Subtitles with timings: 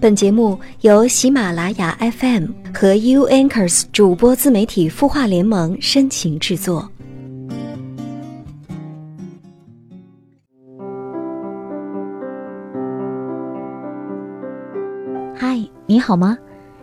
[0.00, 6.90] 本节目由喜马拉雅 FM 和 U Anchors 主播自媒体孵化联盟深情制作。
[15.36, 16.38] 嗨，你好吗？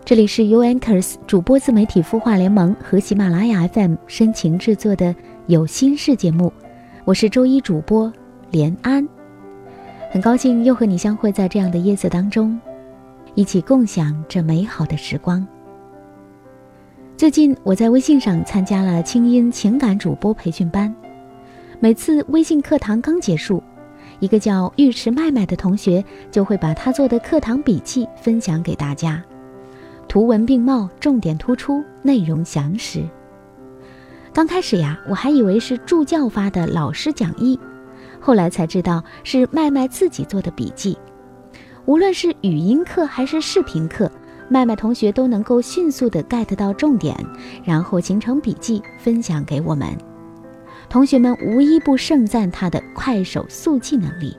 [0.05, 5.15] 这里是 U Anchors 主播自媒体孵化联盟和喜马拉雅 FM 深情制作的
[5.47, 6.53] 有心事节目，
[7.03, 8.13] 我是周一主播
[8.51, 9.09] 连安，
[10.11, 12.61] 很高兴又和你相会在这样的夜色当中。
[13.37, 15.47] 一起共享这美好的时光。
[17.15, 20.91] 最近我在微信上参加了清音情感主播培训班，
[21.79, 23.61] 每次微信课堂刚结束，
[24.19, 29.23] 一个叫尉迟麦麦的同学就会把他做的课堂笔记分享给大家，
[30.07, 33.03] 图文并茂，重点突出，内容详实。
[34.33, 37.59] 刚开始呀，我还以为是助教发的老师讲义，
[38.19, 40.97] 后来才知道是麦麦自己做的笔记。
[41.87, 44.11] 无论是语音课还是视频课，
[44.49, 47.15] 麦麦同学都能够迅速的 get 到重点，
[47.63, 49.87] 然后形成笔记分享给我们。
[50.89, 54.35] 同学们无一不盛赞他的快手速记能力，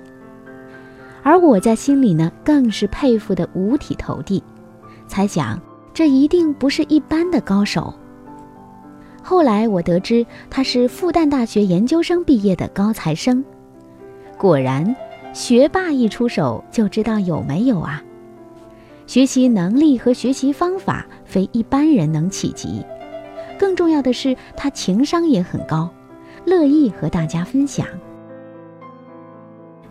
[1.22, 4.42] 而我在心里呢，更是佩服的五体投地，
[5.06, 5.58] 猜想
[5.94, 7.94] 这一定不是一般的高手。
[9.22, 13.42] 后来我得知他是复旦大学研究生毕业的高材生，
[14.36, 14.94] 果然。
[15.32, 18.02] 学霸一出手就知道有没有啊！
[19.06, 22.84] 学习能力和学习方法非一般人能企及，
[23.58, 25.88] 更重要的是他情商也很高，
[26.44, 27.86] 乐意和大家分享。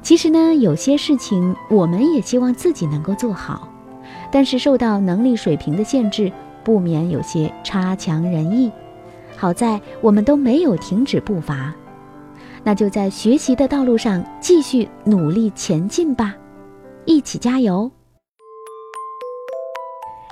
[0.02, 3.68] 其实呢，有些事情我们也希望自己能够做好，
[4.32, 6.32] 但是受到能力水平的限制，
[6.64, 8.72] 不免有些差强人意。
[9.36, 11.74] 好在我们都没有停止步伐。
[12.68, 16.36] 那就在学习的道路上继续努力前进吧，
[17.06, 17.90] 一起加油！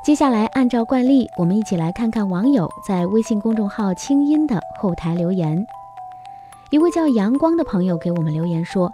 [0.04, 5.66] 接下来，按照惯例，我们一起来看看网友在微信公众号“清音”的后台留言。
[6.72, 8.92] 一位叫阳光的朋友给我们留言说：“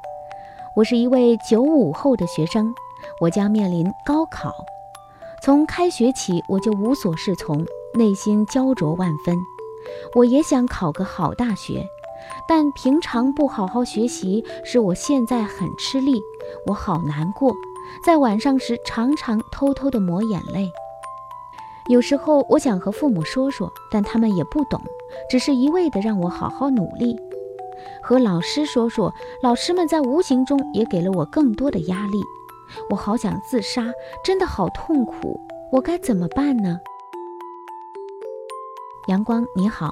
[0.78, 2.72] 我是一位九五后的学生，
[3.20, 4.54] 我将面临高考。
[5.42, 7.66] 从开学起，我就无所适从，
[7.96, 9.36] 内心焦灼万分。
[10.14, 11.84] 我也想考个好大学。”
[12.48, 16.22] 但平常不好好学习，使我现在很吃力，
[16.68, 17.54] 我好难过。
[18.06, 20.72] 在晚上时，常常偷偷的抹眼泪。
[21.90, 24.82] 有时候我想和父母说说，但他们也不懂，
[25.30, 27.18] 只是一味的让我好好努力。
[28.02, 32.22] 和老师说说，老师们在无形中也给了我更多的压力。
[32.90, 33.92] 我好想自杀，
[34.24, 35.40] 真的好痛苦，
[35.72, 36.80] 我该怎么办呢？
[39.08, 39.92] 阳光，你好。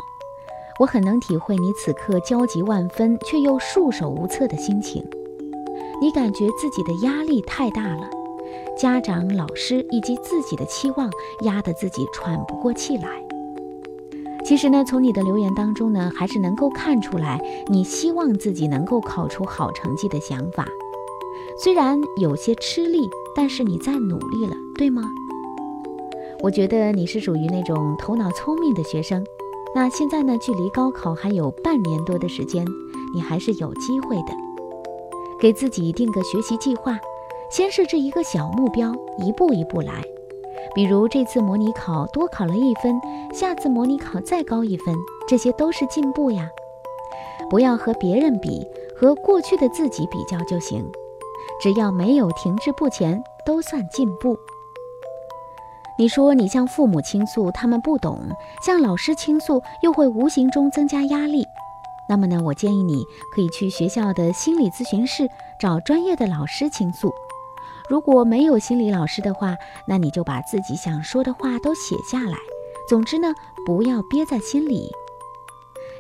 [0.80, 5.06] 我很能体会你此刻焦急万分却又束手无策的心情。
[6.02, 8.10] 你感觉自己的压力太大了，
[8.78, 13.22] 家长、老师以及自己的期望压得自己喘不过气来。
[14.46, 20.66] 其实呢，从你的留言当中呢，还是能够看出来你希望自己能够考出好成绩的想法。
[21.62, 25.04] 虽然有些吃力，但是你在努力了，对吗？
[26.42, 29.22] 我觉得你是属于那种头脑聪明的学生。
[29.76, 30.38] 那现在呢？
[30.40, 32.66] 距离高考还有半年多的时间，
[33.14, 34.34] 你还是有机会的。
[35.40, 37.00] 给自己定个学习计划，
[37.52, 40.04] 先设置一个小目标，一步一步来。
[40.76, 43.00] 比如这次模拟考多考了一分，
[43.32, 44.96] 下次模拟考再高一分，
[45.28, 46.50] 这些都是进步呀。
[47.50, 48.66] 不要和别人比，
[48.96, 50.84] 和过去的自己比较就行。
[51.62, 54.38] 只要没有停滞不前，都算进步。
[56.00, 58.20] 你说你向父母倾诉，他们不懂；
[58.64, 61.46] 向老师倾诉，又会无形中增加压力。
[62.08, 63.04] 那么呢，我建议你
[63.36, 65.28] 可以去学校的心理咨询室
[65.60, 67.12] 找专业的老师倾诉。
[67.90, 72.38] 如果没有心理老师的话，那你就把自己想说的话都写下来。
[72.88, 74.90] 总之呢，不要憋在心里。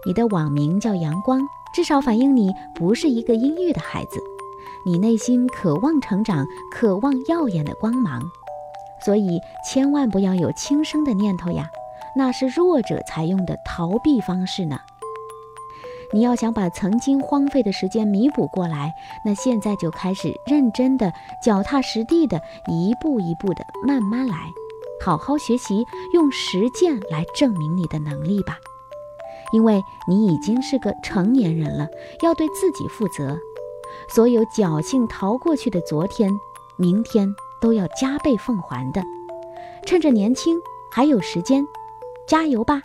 [0.05, 1.41] 你的网名叫阳光，
[1.73, 4.21] 至少反映你不是一个阴郁的孩子，
[4.85, 8.21] 你内心渴望成长，渴望耀眼的光芒。
[9.03, 11.69] 所以千万不要有轻生的念头呀，
[12.15, 14.79] 那是弱者才用的逃避方式呢。
[16.11, 18.93] 你要想把曾经荒废的时间弥补过来，
[19.23, 21.13] 那现在就开始认真的、
[21.43, 24.51] 脚踏实地的，一步一步的慢慢来，
[24.99, 28.57] 好好学习，用实践来证明你的能力吧。
[29.51, 31.87] 因为你已经是个成年人了，
[32.21, 33.37] 要对自己负责。
[34.07, 36.31] 所有侥幸逃过去的昨天、
[36.75, 37.27] 明天。
[37.61, 39.03] 都要加倍奉还的，
[39.85, 40.57] 趁着年轻
[40.91, 41.65] 还有时间，
[42.27, 42.81] 加油吧！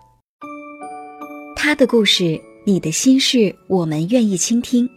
[1.57, 4.89] 他的故事，你的心事，我们愿意倾听。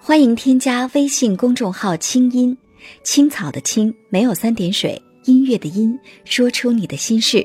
[0.00, 2.56] 欢迎添加微信公众号“清音
[3.02, 7.44] 青草”的青没有三点水，音乐的音，说出你的心事。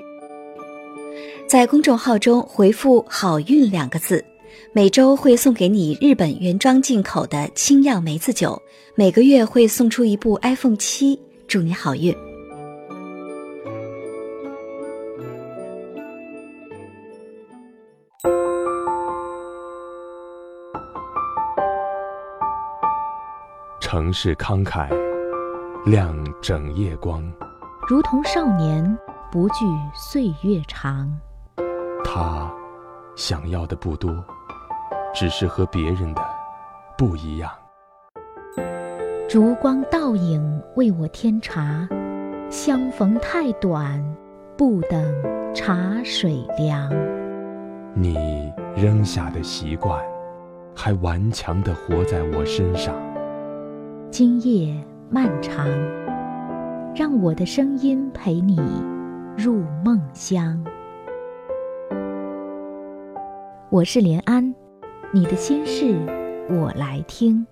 [1.48, 4.24] 在公众号中回复“好运”两个字，
[4.74, 8.62] 每周会送给你日本原装进口的清酿梅子酒，
[8.96, 11.20] 每个月会送出一部 iPhone 七，
[11.52, 12.16] 祝你好运。
[23.82, 24.88] 城市慷慨，
[25.86, 27.22] 亮整夜光。
[27.86, 28.98] 如同少年，
[29.30, 31.14] 不惧岁月长。
[32.06, 32.50] 他
[33.18, 34.10] 想要的不多，
[35.14, 36.22] 只是和别人的
[36.98, 37.52] 不一样。
[39.32, 41.88] 烛光倒影为我添茶，
[42.50, 44.04] 相逢太短，
[44.58, 45.02] 不等
[45.56, 46.92] 茶水凉。
[47.94, 50.04] 你扔下的习惯，
[50.76, 52.94] 还顽强地活在我身上。
[54.10, 54.76] 今夜
[55.10, 55.66] 漫长，
[56.94, 58.60] 让我的声音陪你
[59.38, 60.62] 入梦乡。
[63.70, 64.54] 我是连安，
[65.14, 65.96] 你的心事
[66.50, 67.48] 我来听。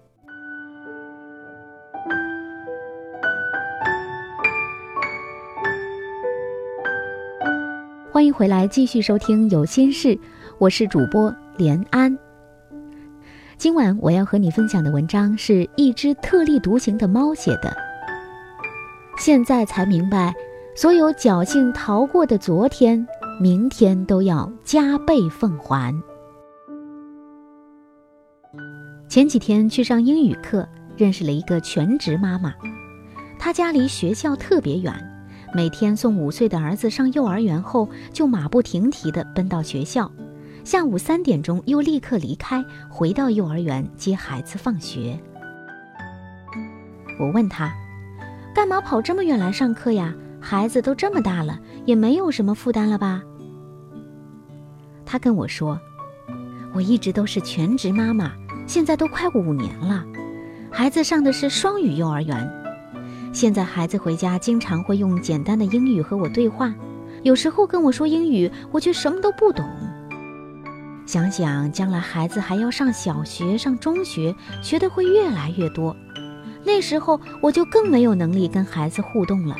[8.19, 10.09] 欢迎回来，继续收听《有心事》，
[10.57, 12.19] 我是主播连安。
[13.57, 17.73] 今晚我要和你分享的文章是一只特立独行的猫写的。
[19.17, 20.35] 现在才明白，
[20.75, 23.07] 所有侥幸逃过的昨天，
[23.39, 25.95] 明天都要加倍奉还。
[29.07, 30.67] 前几天去上英语课，
[30.97, 32.53] 认识了一个全职妈妈，
[33.39, 34.93] 她家离学校特别远，
[35.53, 40.11] 每天送五岁的儿子上幼儿园后，就马不停蹄地奔到学校。
[40.63, 45.19] 下午三点钟又立刻离开，回到幼儿园接孩子放学。
[47.19, 47.73] 我问他，
[48.53, 50.13] 干嘛跑这么远来上课呀？
[50.41, 53.21] 孩子都这么大了，也没有什么负担了吧？
[55.05, 55.79] 他跟我说，
[56.73, 58.31] 我一直都是全职妈妈，
[58.67, 60.05] 现在都快五年了，
[60.71, 62.49] 孩子上的是双语幼儿园，
[63.31, 66.73] 现在孩子回家经常会用简单的英语和我对话，
[67.23, 69.65] 有时候跟我说英语，我却什么都不懂。
[71.05, 75.95] 想想将来孩子还要上小学、上中学，学的会越来越多，
[76.63, 79.55] 那时候我就更没有能力跟孩子互动了。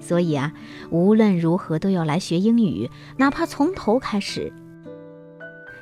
[0.00, 0.52] 所以啊，
[0.90, 4.52] 无论如何都要来学英语，哪怕从头开始。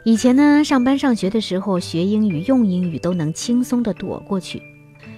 [0.04, 4.62] 以前呢，上班上学的时候学英语、用英语都能轻松的躲过去，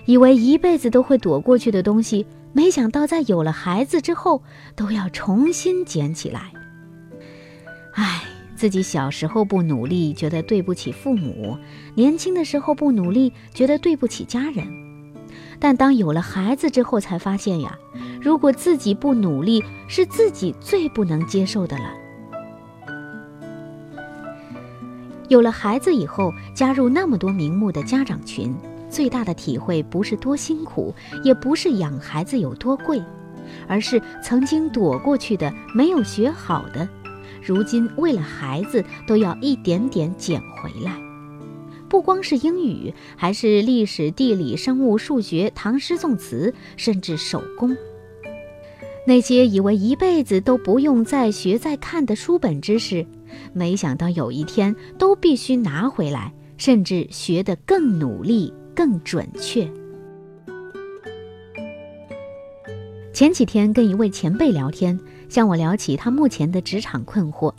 [0.05, 4.43] 以为一辈子都会躲过去的东西，没想到在有了孩子之后
[4.75, 6.53] 都要重新捡起来。
[7.95, 8.23] 唉。
[8.55, 11.59] 自己小时候不努力，觉得对不起父母；
[11.97, 14.65] 年轻的时候不努力，觉得对不起家人。
[15.59, 17.77] 但当有了孩子之后，才发现呀，
[18.21, 21.93] 如果自己不努力，是自己最不能接受的了。
[25.27, 28.55] 有了孩子以后，加入那么多名目的家长群，
[28.93, 30.95] 最大的体会不是多辛苦，
[31.25, 33.03] 也不是养孩子有多贵，
[33.67, 36.87] 而是曾经躲过去的、没有学好的。
[37.43, 40.95] 如今为了孩子都要一点点捡回来，
[41.89, 47.75] 不光是英语，还是历史、地理、生物、数学、唐诗宋词，甚至手工。
[49.05, 53.05] 那些以为一辈子都不用再学再看的书本知识，
[53.53, 59.71] 没想到有一天都必须拿回来，甚至学得更努力、更准确。
[63.13, 64.99] 前几天跟一位前辈聊天。
[65.33, 67.55] 向我聊起他目前的职场困惑。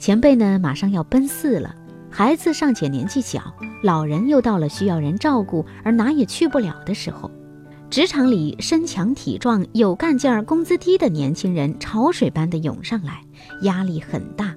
[0.00, 1.72] 前辈呢，马上要奔四了，
[2.10, 7.30] 孩子尚且年纪小，老人又到了需要人照顾而哪也去不了的时候，
[7.88, 13.22] 职场里身强体壮、有干劲儿、工资低的年轻人潮水般的涌上来，
[13.62, 14.52] 压力很大。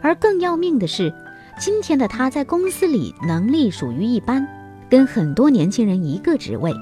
[0.00, 1.12] 而更要命的是，
[1.58, 4.46] 今天的他在公司里能力属于一般，
[4.88, 6.72] 跟很多年轻人一个职位。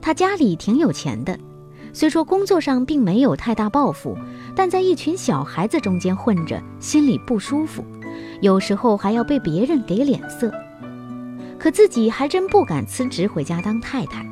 [0.00, 1.38] 他家里挺有钱的。
[1.92, 4.18] 虽说工作上并没有太大抱负，
[4.54, 7.82] 但在一群小孩子中间混着，心里不舒服，
[8.42, 10.52] 有时候还要被别人给脸色。
[11.58, 14.26] 可自己还真不敢辞职回家当太太，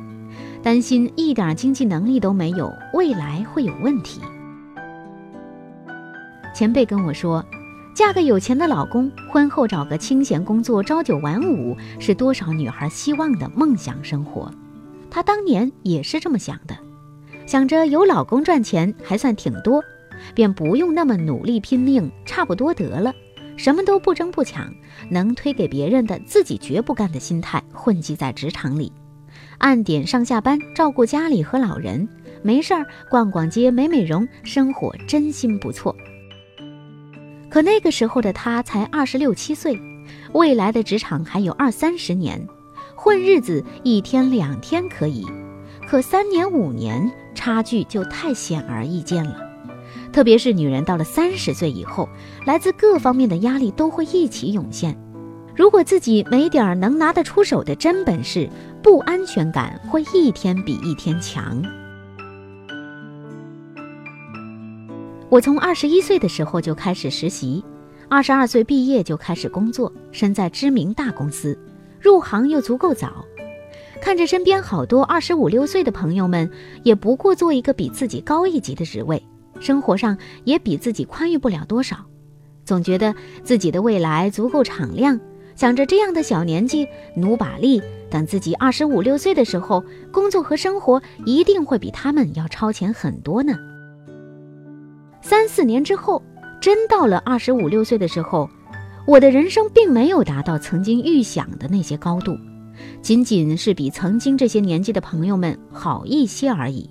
[0.61, 4.21] 担心一点经济能力都没有，未来会有问题。
[6.53, 7.43] 前辈跟我说，
[7.95, 14.51] 嫁个有钱的老公，婚后找个清闲工作，朝九晚五，是多少女孩希望的梦想生活。
[15.09, 16.75] 她当年也是这么想的。
[17.45, 19.81] 想着有老公赚钱还算挺多，
[20.33, 23.13] 便不用那么努力拼命，差不多得了，
[23.55, 24.69] 什么都不争不抢，
[25.09, 28.91] 能推给别人的自己绝不干的心态混迹在职场里，
[29.59, 32.05] 按点上下班，照顾家里和老人，
[32.43, 35.95] 没事儿逛逛街、美美容，生活真心不错。
[37.49, 39.79] 可那个时候的他才二十六七岁，
[40.33, 42.45] 未来的职场还有二三十年，
[42.95, 45.25] 混日子一天两天可以，
[45.87, 49.39] 可三年五年差距就太显而易见了。
[50.11, 52.09] 特别是女人到了三十岁以后，
[52.45, 54.97] 来自各方面的压力都会一起涌现。
[55.55, 58.49] 如果自己没点儿能拿得出手的真本事，
[58.83, 61.63] 不安全感会一天比一天强。
[65.35, 67.61] 我从二十一岁的时候就开始实习，
[68.07, 71.59] 二十二岁毕业就开始工作，身在知名大公司，
[71.99, 73.25] 入行又足够早。
[74.01, 76.49] 看着身边好多二十五六岁的朋友们，
[76.83, 79.21] 也不过做一个比自己高一级的职位，
[79.59, 81.97] 生活上也比自己宽裕不了多少，
[82.63, 83.13] 总觉得
[83.43, 85.19] 自己的未来足够敞亮，
[85.53, 93.53] 想着这样的小年纪努把力，等自己二十五六岁的时候，工作和生活一定会比他们要超前很多呢。
[95.27, 96.21] 三四年之后，
[96.61, 98.47] 真到了二十五六岁的时候，
[99.07, 102.37] 我的人生并没有达到曾经预想的那些高度，
[103.01, 106.87] 仅仅是比曾经这些年纪的朋友们好一些而已。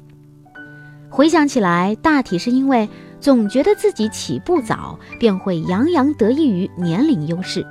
[1.08, 2.88] 回想起来，大体是因为
[3.20, 7.64] 总觉得自己起步早，便会洋洋得意于年龄优势，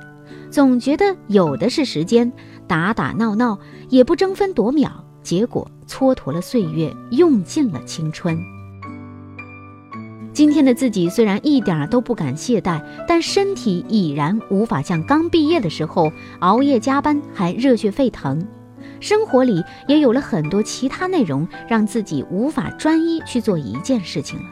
[0.50, 2.32] 总觉得有的是时间，
[2.66, 3.58] 打打闹闹
[3.90, 4.90] 也不争分夺秒，
[5.22, 8.34] 结果蹉跎了岁月，用尽了青春。
[10.34, 18.44] 今天的自己虽然一点都不敢懈怠，但身体已然无法像刚毕业的时候熬夜加班还热血沸腾。
[18.98, 24.44] 生活里也有了很多其他内容，让自己无法专一去做一件事情了。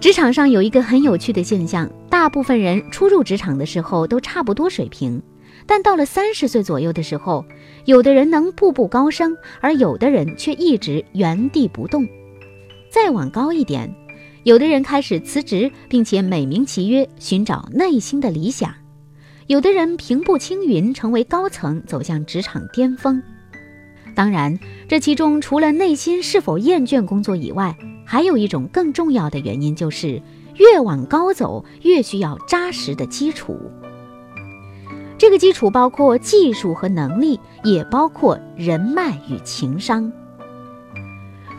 [0.00, 5.22] 职场上有一个很有趣的现象：大部分人初入职场的时候都差不多水平，
[5.66, 7.44] 但到了三十岁左右的时候，
[7.84, 12.08] 有的人能步步高升，而有的人却一直原地不动。
[12.90, 13.94] 再往高一点，
[14.42, 18.68] 有的人开始辞职，并且美名其曰寻找内心的理想；
[19.46, 23.22] 有的人平步青云，成为高层，走向职场巅峰。
[24.16, 30.20] 当然，这其中除了内心是否厌倦工作以外，还有一种更重要的原因，就是
[30.56, 33.56] 越往高走，越需要扎实的基础。
[35.16, 40.10] 这个基础包括技术和能力，也包括人脉与情商。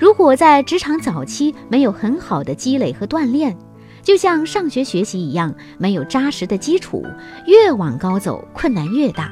[0.01, 3.55] 如果在职场早期没有很好的积累和锻炼，
[4.01, 7.05] 就像上学学习一样，没有扎实的基础，
[7.45, 9.31] 越往高走困难越大，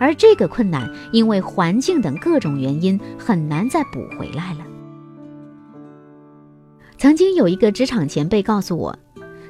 [0.00, 4.60] 而这个困难因为环境等各种原因很难再补回来了。
[6.96, 8.98] 曾经有一个职场前辈告诉我，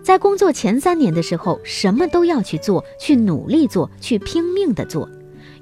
[0.03, 5.09] 在工作前三年的时候，什么都要去做，去努力做，去拼命的做。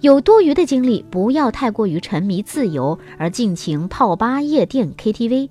[0.00, 5.48] 有多余的精力，不要太过于沉迷自由而尽情泡吧、夜店、KTV。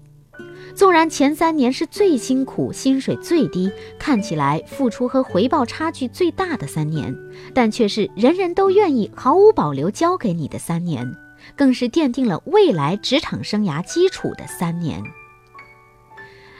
[0.73, 7.15] 纵然前三年是最辛苦、薪水最低、看起来付出和回报差距最大的三年，
[7.53, 11.15] 但却是人人都愿意毫无保留交给你的三年，
[11.55, 15.01] 更是奠定了未来职场生涯基础的三年。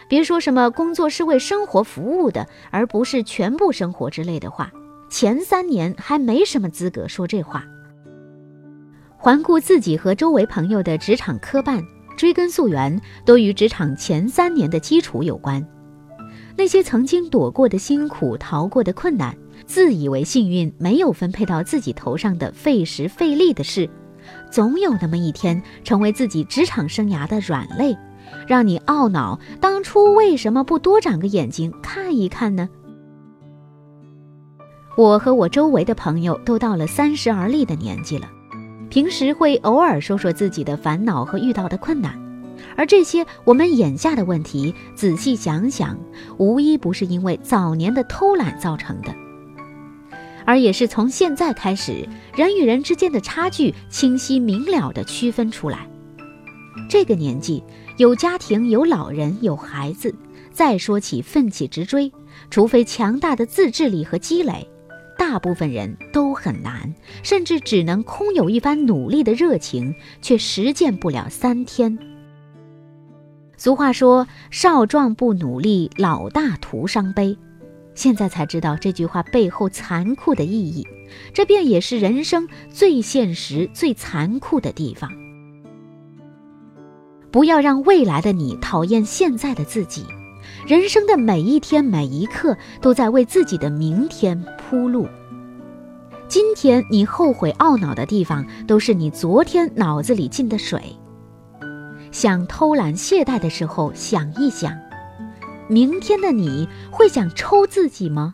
[0.07, 4.71] 别说什么工作是为生活服务的，而不是全部生活之类的话，
[5.09, 7.65] 前三年还没什么资格说这话。
[9.25, 11.83] 环顾自己和周围朋友的职场磕绊，
[12.15, 15.67] 追根溯源，都与职场前三年的基础有关。
[16.55, 23.89] 那些曾经躲过的辛苦、逃过的困难，自以为幸运没有分配到自己头上的费时费力的事，
[24.51, 27.97] 总有那么一天成为自己职场生涯的软肋，
[28.45, 32.69] 让你懊恼当初为什么不多长个眼睛看一看呢？
[34.95, 38.29] 我和我周围的朋友都到了三十而立的年纪了。
[38.95, 42.17] 平时会偶尔说说自己的烦恼和遇到的困难，
[42.77, 45.99] 而这些我们眼下的问题，仔细想想，
[46.37, 49.13] 无一不是因为早年的偷懒造成的，
[50.45, 55.85] 而也是从现在开始，人与人之间的差距清晰明了地区分出来。
[56.89, 57.61] 这个年纪，
[57.97, 60.15] 有家庭、有老人、有孩子，
[60.53, 62.09] 再说起奋起直追，
[62.49, 64.65] 除非强大的自制力和积累。
[65.17, 66.93] 大部分人都很难，
[67.23, 71.97] 甚至只能空有一番努力的热情，却实践不了三天。
[73.57, 77.37] 俗话说：“少壮不努力，老大徒伤悲。”
[77.95, 80.85] 现在才知道这句话背后残酷的意义，
[81.33, 85.09] 这便也是人生最现实、最残酷的地方。
[87.31, 90.05] 不要让未来的你讨厌现在的自己。
[90.65, 95.07] 人生的每一天每一刻都在为自己的明天铺路。
[96.27, 100.81] 今天你后悔懊恼的地方，都是你昨天脑子里进的水。
[102.11, 104.75] 想偷懒懈怠的时候，想一想，
[105.67, 108.33] 明天的你会想抽自己吗？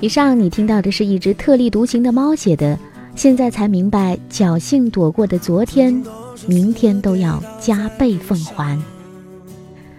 [0.00, 2.78] 以上你听到的是一只特立独行的猫写的，
[3.16, 6.00] 现在才明白，侥幸躲过的昨天，
[6.46, 8.78] 明天都要加倍奉还。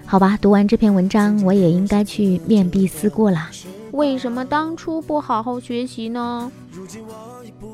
[0.06, 3.50] 好吧，读完这篇文章，我也应该去面壁思过了。
[3.92, 6.52] 为什么当初不好好学习呢？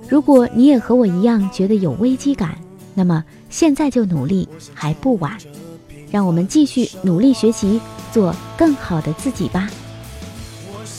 [0.09, 2.57] 如果你也和我一样觉得有危机感，
[2.93, 5.37] 那么现在就努力还不晚。
[6.11, 7.79] 让我们继续努力学习，
[8.11, 9.69] 做更好的自己吧。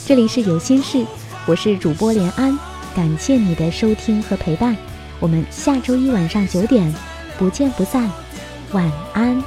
[0.05, 1.05] 这里是有心事，
[1.45, 2.57] 我是主播连安，
[2.95, 4.75] 感谢你的收听和陪伴，
[5.19, 6.93] 我们下周一晚上九点
[7.37, 8.09] 不见不散，
[8.71, 9.39] 晚安。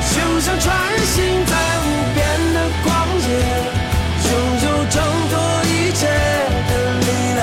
[0.00, 2.18] 就像穿行在无边
[2.54, 2.86] 的旷
[3.26, 3.28] 野，
[4.24, 4.30] 拥
[4.62, 4.96] 有挣
[5.30, 5.32] 脱
[5.64, 6.00] 一切
[6.68, 7.38] 的力量。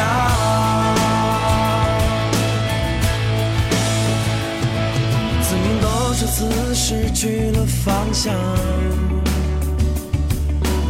[5.41, 8.33] 曾经多少次失去了方向。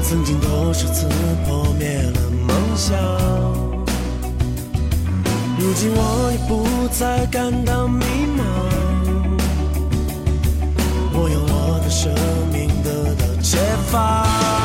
[0.04, 1.08] 曾经多少次
[1.48, 2.96] 破灭了梦想，
[5.58, 8.06] 如今我已不再感到迷
[8.38, 8.44] 茫。
[11.14, 12.14] 我用我的生
[12.52, 13.58] 命得到解
[13.90, 14.65] 放。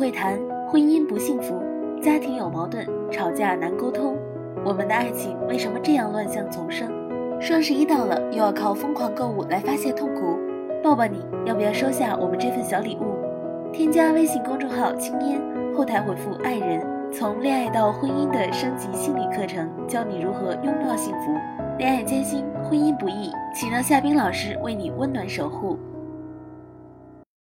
[0.00, 1.60] 会谈，婚姻不幸福，
[2.00, 4.16] 家庭有矛盾，吵架难沟通，
[4.64, 6.90] 我们的爱情为什么这样乱象丛生？
[7.38, 10.38] 双十一到了，又要靠疯狂购物来发泄痛苦，
[10.82, 13.14] 抱抱你，要不要收下我们这份小礼物？
[13.74, 15.38] 添加微信公众号“青烟”，
[15.76, 16.82] 后台回复“爱人”，
[17.12, 21.36] 从恋爱到婚姻的升级心理课程，教你如何拥抱幸福。
[21.76, 25.78] 恋爱艰辛，婚姻不易，请让夏冰老师为你温暖守护。